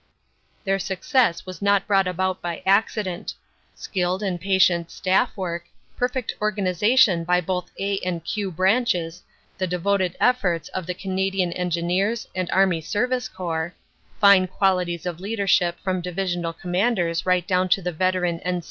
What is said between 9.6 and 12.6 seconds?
devoted efforts of the Canadian Engineers 94 CANADA S HUNDRED DAYS and